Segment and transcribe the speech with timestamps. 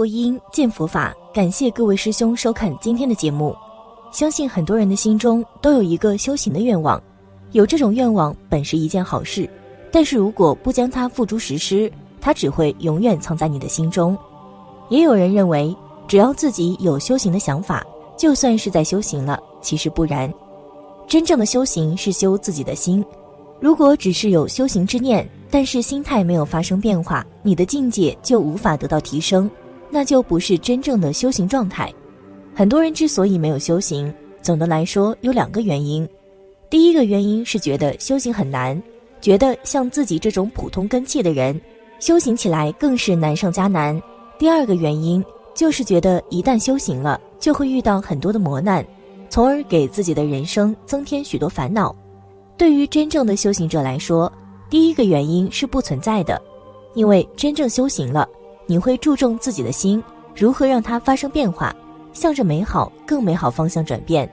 [0.00, 1.14] 佛音，见佛法。
[1.30, 3.54] 感谢各位师兄收看今天的节目。
[4.10, 6.98] 相信很多人的心中都有一个修行的愿望，
[7.52, 9.46] 有这种愿望本是一件好事，
[9.92, 14.16] 但是如果不将它付诸实施，它只会永远藏在你的心中。
[14.88, 15.76] 也有人认为，
[16.08, 17.86] 只要自己有修行的想法，
[18.16, 19.38] 就算是在修行了。
[19.60, 20.32] 其实不然，
[21.06, 23.04] 真正的修行是修自己的心。
[23.60, 29.50] 如果只是有修行之念，但是心态没有发生变化，你的境界就无法得到提升。
[29.90, 31.92] 那就不是真正的修行状态。
[32.54, 36.08] 很多人之所以没有修行，总的来说有两个原因。
[36.68, 38.80] 第一个原因是觉得修行很难，
[39.20, 41.60] 觉得像自己这种普通根器的人，
[41.98, 44.00] 修行起来更是难上加难。
[44.38, 45.24] 第二个原因
[45.54, 48.84] 就是觉得一旦修行了，就会遇到很多的磨难，
[49.28, 51.94] 从而给自己的人生增添许多烦恼。
[52.56, 54.30] 对于真正的修行者来说，
[54.68, 56.40] 第一个原因是不存在的，
[56.94, 58.28] 因为真正修行了。
[58.70, 60.00] 你会注重自己的心
[60.32, 61.74] 如何让它发生变化，
[62.12, 64.30] 向着美好、更美好方向转变。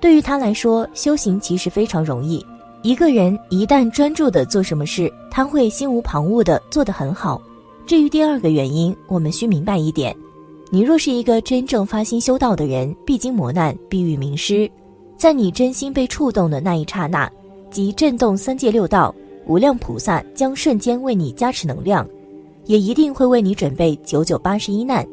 [0.00, 2.46] 对于他来说，修行其实非常容易。
[2.82, 7.42] 一个人一旦专注的做什么事，他会心无旁骛的做得很好。
[7.84, 10.14] 至于第二个原因，我们需明白一点：
[10.70, 14.70] 你若是一个真正发心修道的人，必经磨难，必遇名师。
[15.16, 17.28] 在你真心被触动的那一刹那，
[17.72, 19.12] 即震动三界六道，
[19.48, 22.08] 无量菩萨将瞬间为你加持能量。
[22.66, 25.06] 也一定会为你准备九九八十一难，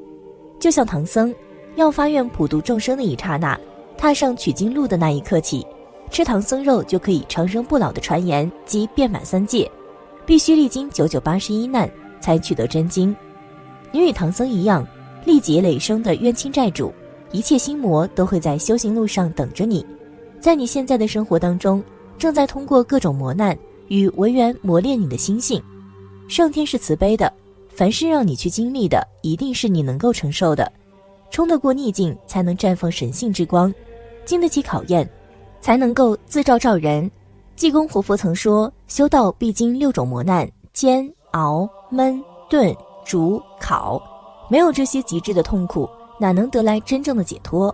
[0.59, 1.33] 就像唐僧
[1.75, 3.59] 要发愿普度众生的一刹那，
[3.97, 5.65] 踏上取经路的那一刻起，
[6.09, 9.69] 吃唐僧肉就可以长生不老的传言及遍满三界，
[10.25, 11.89] 必须历经九九八十一难
[12.19, 13.15] 才取得真经。
[13.91, 14.87] 你与唐僧一样，
[15.25, 16.93] 历劫累生的冤亲债主，
[17.31, 19.85] 一切心魔都会在修行路上等着你。
[20.39, 21.83] 在你现在的生活当中，
[22.17, 23.57] 正在通过各种磨难
[23.89, 25.61] 与文缘磨练你的心性。
[26.27, 27.31] 上天是慈悲的。
[27.73, 30.71] 凡是让你去经历的，一定是你能够承受的。
[31.29, 33.71] 冲得过逆境，才能绽放神性之光；
[34.25, 35.09] 经得起考验，
[35.61, 37.09] 才能够自照照人。
[37.55, 44.01] 济公活佛曾说：“修道必经六种磨难：煎、熬、焖、炖、煮、烤。
[44.49, 45.89] 没有这些极致的痛苦，
[46.19, 47.73] 哪能得来真正的解脱？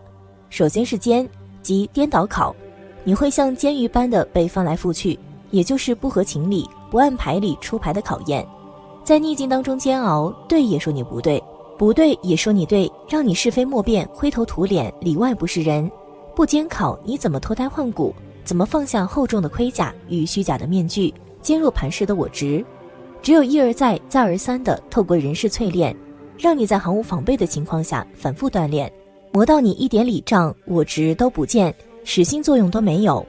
[0.49, 1.27] 首先是煎，
[1.61, 2.55] 即颠倒考，
[3.03, 5.17] 你会像煎鱼般的被翻来覆去，
[5.51, 8.47] 也就是不合情理、不按牌理出牌的考验。”
[9.07, 11.41] 在逆境当中煎熬，对也说你不对，
[11.77, 15.89] 不对也说你对，让你是非莫辨，灰头土脸，里外不是人。
[16.35, 18.13] 不监考，你怎么脱胎换骨？
[18.43, 22.61] 怎么放下厚重的盔甲与虚假的面具，坚若磐石的我执？
[23.21, 25.95] 只有一而再，再而三的透过人事淬炼，
[26.37, 28.91] 让你在毫无防备的情况下反复锻炼，
[29.31, 33.25] 磨到你一点礼仗我执都不见，实心作用都没有，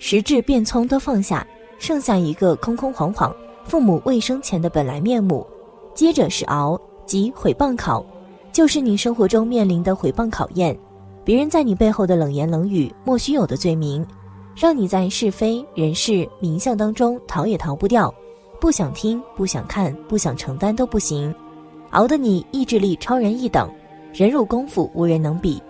[0.00, 1.46] 实质变聪都放下，
[1.78, 3.32] 剩下一个空空晃晃。
[3.64, 5.46] 父母未生前的本来面目，
[5.94, 8.04] 接着是熬，即毁谤考，
[8.52, 10.76] 就是你生活中面临的毁谤考验，
[11.24, 14.04] 别人在你背后的冷言冷语，莫须有的罪名，
[14.56, 18.12] 让你在是非人事名相当中逃也逃不掉，
[18.60, 21.32] 不想听，不想看，不想承担都不行，
[21.90, 23.70] 熬得你意志力超人一等，
[24.12, 25.62] 忍辱功夫无人能比，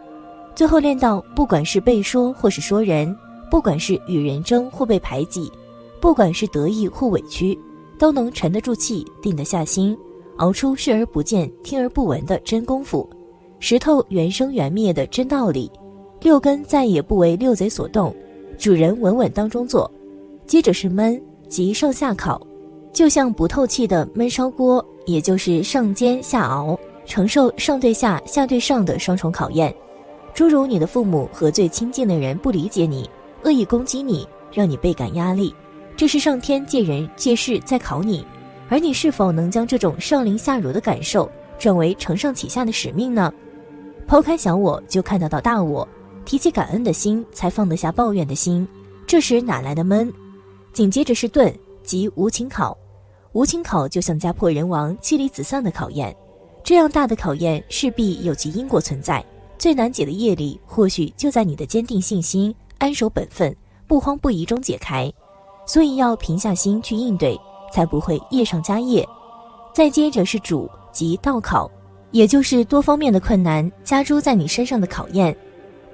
[0.54, 3.14] 最后练到不管是被说或是说人，
[3.50, 5.50] 不管是与人争或被排挤，
[6.00, 7.58] 不管是得意或委屈。
[8.00, 9.94] 都能沉得住气，定得下心，
[10.38, 13.06] 熬出视而不见、听而不闻的真功夫，
[13.58, 15.70] 石头原生原灭的真道理，
[16.22, 18.16] 六根再也不为六贼所动，
[18.56, 19.88] 主人稳稳当中坐。
[20.47, 22.41] 接着是焖，即上下烤，
[22.91, 29.72] 就像不透气的焖烧锅，也就是上煎下熬，承受上对下、下对上的双重考验。
[30.32, 33.06] 诸如你的父母和最亲近的人不理解你，
[33.44, 35.54] 恶意攻击你，让你倍感压力。
[36.00, 38.24] 这是上天借人借事在考你，
[38.70, 43.30] 而你是否能将这种上临下辱的感受转为承上启下的使命呢？
[44.06, 45.86] 抛开小我，就看得到大我，
[46.24, 48.66] 提起感恩的心，才放得下抱怨的心。
[49.06, 50.10] 这时哪来的闷？
[50.72, 52.74] 紧接着是钝，即无情考。
[53.32, 56.16] 无情考就像家破人亡、妻离子散的考验，
[56.64, 59.22] 这样大的考验势必有其因果存在，
[59.58, 63.54] 最难解的业力，或许就在你的坚定信心、安守本分、
[63.86, 65.12] 不慌不疑中解开。
[65.70, 67.40] 所以要平下心去应对，
[67.72, 69.08] 才不会业上加业。
[69.72, 71.70] 再接着是主及道考，
[72.10, 75.36] 也就是多方面的困难加诸在你身上的考验，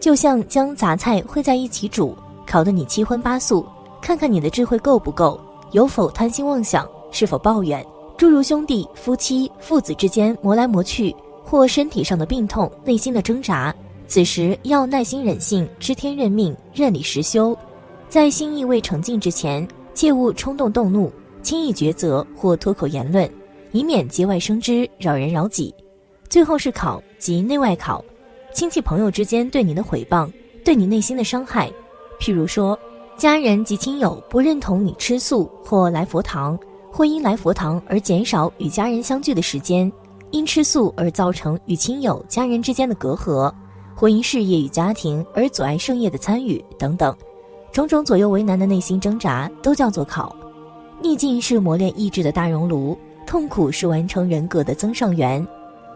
[0.00, 3.66] 就像将杂菜烩在一起煮，烤得你七荤八素，
[4.00, 5.38] 看看你的智慧够不够，
[5.72, 7.86] 有否贪心妄想，是否抱怨，
[8.16, 11.14] 诸如兄弟、夫妻、父子之间磨来磨去。
[11.44, 13.72] 或身体上的病痛，内心的挣扎，
[14.08, 17.54] 此时要耐心忍性，知天认命，认理实修。
[18.08, 21.12] 在心意未澄净之前，切勿冲动动怒，
[21.42, 23.28] 轻易抉择或脱口言论，
[23.72, 25.74] 以免节外生枝，扰人扰己。
[26.28, 28.04] 最后是考及内外考，
[28.54, 30.30] 亲戚朋友之间对你的毁谤，
[30.64, 31.70] 对你内心的伤害，
[32.20, 32.78] 譬如说，
[33.16, 36.58] 家人及亲友不认同你吃素或来佛堂，
[36.90, 39.90] 或因来佛堂而减少与家人相聚的时间。
[40.32, 43.52] 因吃素而造成与亲友、家人之间的隔阂，
[43.94, 47.16] 或因事业与家庭而阻碍圣业的参与等等，
[47.76, 50.34] 种种左右为难的内心挣扎，都叫做考。
[51.02, 52.96] 逆境是磨练意志的大熔炉，
[53.26, 55.46] 痛苦是完成人格的增上缘。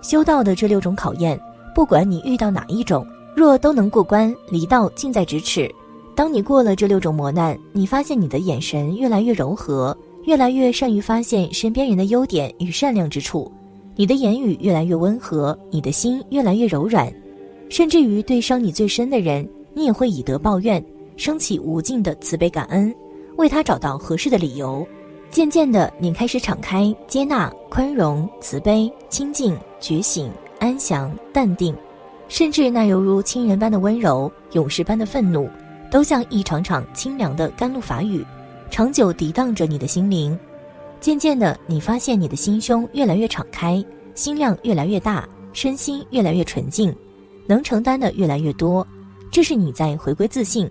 [0.02, 1.40] 修道的这六种考验，
[1.74, 5.74] 不管你遇到哪一种，若都能过关，离道近在咫尺。
[6.14, 13.50] 当你过了这六种磨难，你发现你的眼神越来越柔和，越来越善于发现身边人的优点与善良之处。
[13.96, 17.10] 你的言语越来越温和，你的心越来越柔软，
[17.70, 20.84] 甚至于对伤你最深的人，你也会以德报怨，
[21.20, 22.94] 升起无尽的慈悲感恩，
[23.36, 24.86] 为他找到合适的理由。
[25.30, 31.76] 渐渐的，你开始敞开、接纳、宽容、慈悲、清净、觉醒、安详、淡定，
[32.28, 35.46] 甚至那犹如亲人般的温柔、勇士般的愤怒，
[35.90, 38.24] 都像一场场清凉的甘露法雨，
[38.70, 40.36] 长久涤荡着你的心灵。
[41.02, 43.84] 渐渐的，你发现你的心胸越来越敞开，
[44.14, 46.96] 心量越来越大，身心越来越纯净，
[47.46, 48.86] 能承担的越来越多。
[49.30, 50.68] 这是你在回归自信。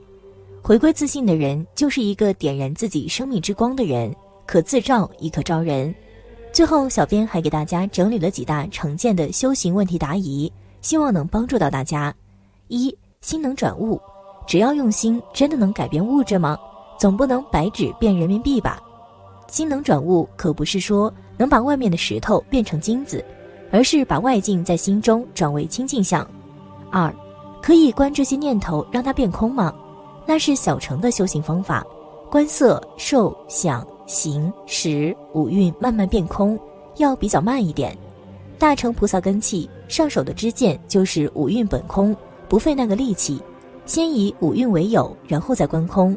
[0.62, 4.14] 回归自信的人，就是一个点燃自己生命之光的人，
[4.46, 5.94] 可自照亦可照人。
[6.52, 10.52] 最后，小编还给大家整理了几大常见的修行问题答疑，
[10.82, 12.14] 希望能帮助到大家。
[12.68, 14.00] 一心能转物，
[14.46, 16.58] 只要用心，真的能改变物质吗？
[17.00, 18.82] 总不能白纸变人民币吧？
[19.48, 23.24] 心能转物，可不是说能把外面的石头变成金子，
[23.72, 26.28] 而是把外境在心中转为清净相。
[26.92, 27.14] 二，
[27.62, 29.74] 可以观这些念头，让它变空吗？
[30.30, 31.84] 那是小乘的修行方法，
[32.30, 36.56] 观色、受、想、行、识五蕴慢慢变空，
[36.98, 37.98] 要比较慢一点。
[38.60, 42.16] 大乘菩萨根器上手的支箭就是五蕴本空，
[42.48, 43.42] 不费那个力气，
[43.88, 46.16] 先以五蕴为有，然后再观空。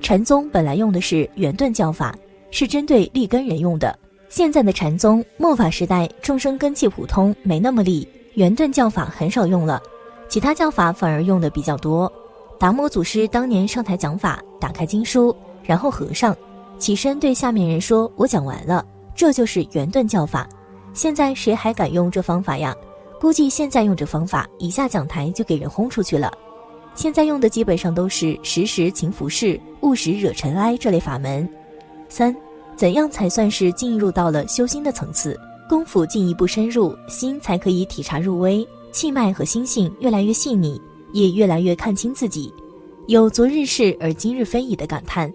[0.00, 2.16] 禅宗本来用的是圆顿教法。
[2.50, 3.96] 是针对立根人用的。
[4.30, 9.80] 现在的禅宗末法时代，众生根器普通，没那么利，圆顿教法很少用了，
[10.30, 12.10] 其他教法反而用的比较多。
[12.60, 16.36] 达摩祖师当年上台讲法，打开经书，然后合上，
[16.78, 18.84] 起身对下面人说：“我讲完了。”
[19.16, 20.46] 这就是圆顿教法。
[20.92, 22.76] 现在谁还敢用这方法呀？
[23.18, 26.30] 估计现在用这方法，一下讲台就给人轰出去了。
[26.94, 31.48] 现在用的基本上都是时时勤拂拭，勿使惹尘埃这类法门。
[32.10, 32.36] 三，
[32.76, 35.34] 怎样才算是进入到了修心的层次？
[35.66, 40.78] 功夫进一步深入，心才可以体察入微，气脉和心性越来越细腻，
[41.12, 42.52] 也越来越看清自己，
[43.06, 45.32] 有昨日事而今日非矣的感叹。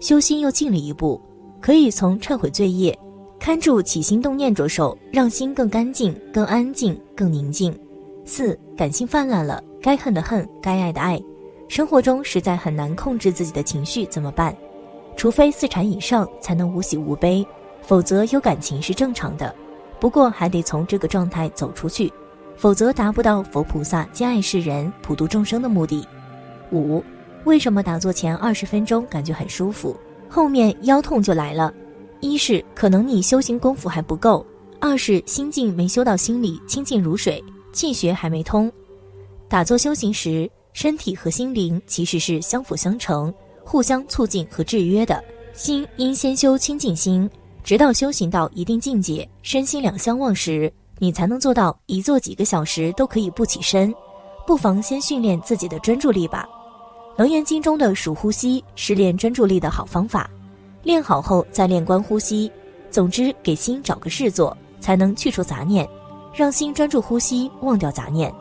[0.00, 1.20] 修心又进了一步，
[1.60, 2.96] 可以从忏悔罪业、
[3.38, 7.76] 看住起心动念着手，让心更干净、更安静、更宁静。
[8.24, 11.20] 四，感性泛滥了，该恨的恨，该爱的爱，
[11.66, 14.56] 生活中实在很难控制自己的情绪，怎么办？
[15.16, 17.44] 除非四禅以上才能无喜无悲，
[17.82, 19.52] 否则有感情是正常的。
[19.98, 22.12] 不过还得从这个状态走出去，
[22.58, 26.06] 否则达不到佛菩萨兼爱世人、普度众生的目的。
[26.72, 27.02] 五，
[27.44, 29.96] 为什么打坐前二十分钟感觉很舒服，
[30.28, 31.72] 后面腰痛就来了？
[32.20, 34.44] 一是可能你修行功夫还不够，
[34.80, 38.70] 二是心境没修到心里清净如水，气血还没通。
[39.48, 43.32] 打坐修行时，身体和心灵其实是相辅相成。
[43.64, 45.22] 互相促进和制约的
[45.52, 47.28] 心，应先修清净心，
[47.62, 53.94] 直到修行到一定境界，身心两相忘时，你才能做到一坐几个小时都可以不起身。
[54.46, 56.48] 不妨先训练自己的专注力吧。
[57.18, 60.30] 《楞严经》中的数呼吸是练专注力的好方法，
[60.82, 62.50] 练好后再练观呼吸。
[62.90, 65.86] 总之，给心找个事做，才能去除杂念，
[66.32, 68.32] 让心专注呼吸，忘掉杂念。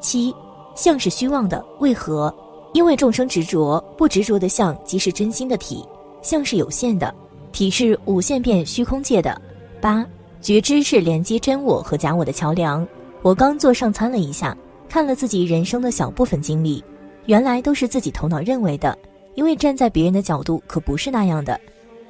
[0.00, 0.34] 七，
[0.74, 2.34] 相是虚妄的，为何？
[2.74, 5.82] 因为众生执着，不执着的相即是真心的体，
[6.20, 7.14] 相是有限的，
[7.52, 9.40] 体是无限变虚空界的。
[9.80, 10.04] 八
[10.46, 12.86] 觉知是连接真我和假我的桥梁。
[13.20, 14.56] 我刚做上餐了一下，
[14.88, 16.84] 看了自己人生的小部分经历，
[17.24, 18.96] 原来都是自己头脑认为的，
[19.34, 21.60] 因为站在别人的角度可不是那样的。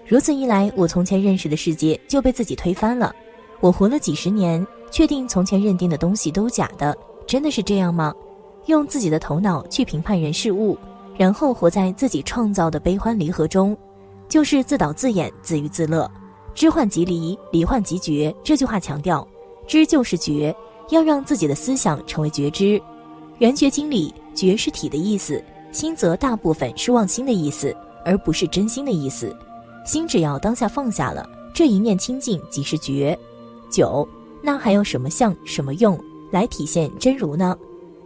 [0.06, 3.10] 如此一来，我从前认识的世界就被自己推翻了。
[3.60, 6.94] 我活了几十年，确定从前认定的东西都假的，
[7.26, 8.12] 真的是这样吗？
[8.66, 10.76] 用自己的头脑去评判人事物，
[11.16, 13.74] 然后活在自己创造的悲欢离合中，
[14.28, 16.06] 就是自导自演、自娱自乐。
[16.56, 18.34] 知患即离，离患即觉。
[18.42, 19.28] 这句话强调，
[19.66, 20.56] 知就是觉，
[20.88, 22.80] 要让自己的思想成为觉知。
[23.40, 29.36] 圆觉经里，觉是体的意思，心则大部分是忘心的意思，而不是真心的意思。
[29.84, 33.16] 心只要当下放下了，这一念清净即是觉。
[33.70, 34.08] 九，
[34.42, 37.54] 那还有什么相、什么用来体现真如呢？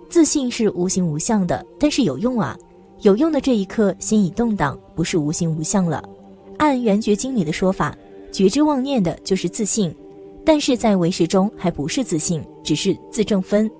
[0.09, 2.59] 自信是无形无相的，但是有用啊！
[3.03, 6.03] 有用的这一刻，心已动荡，不是无形无相了。
[6.59, 7.97] 按《圆觉经》里的说法，
[8.31, 9.95] 觉知妄念的就是自信，
[10.45, 13.71] 但是在唯识中还不是自信，只是自正分，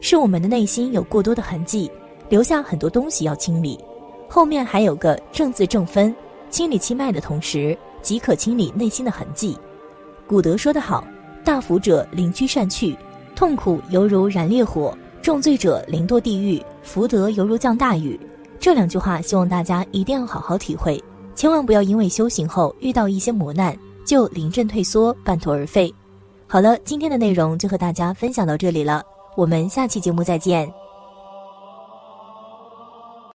[0.00, 1.90] 是我们的内心有过多的痕迹，
[2.28, 3.78] 留下很多东西要清理。
[4.28, 6.14] 后面还有个正自正分，
[6.50, 9.56] 清理气脉的同时，即可清理内心的痕迹。
[10.26, 11.06] 古德说得好
[11.44, 12.96] ：“大福者灵居善去，
[13.34, 18.18] 痛苦犹如燃烈火。”重罪者临堕地狱，福德犹如降大雨。
[18.58, 21.02] 这两句话，希望大家一定要好好体会，
[21.34, 23.76] 千万不要因为修行后遇到一些磨难
[24.08, 25.94] 就临阵退缩，半途而废。
[26.46, 29.02] 好了，今天的内容就和大家分享到这里了，
[29.36, 30.72] 我们下期节目再见。